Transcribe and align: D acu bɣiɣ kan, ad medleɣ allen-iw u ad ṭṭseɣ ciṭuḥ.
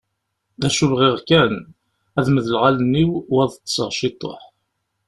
D 0.61 0.63
acu 0.67 0.85
bɣiɣ 0.91 1.17
kan, 1.29 1.53
ad 2.19 2.27
medleɣ 2.33 2.61
allen-iw 2.69 3.11
u 3.33 3.35
ad 3.43 3.51
ṭṭseɣ 3.59 3.89
ciṭuḥ. 3.99 4.41